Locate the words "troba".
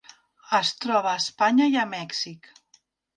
0.85-1.11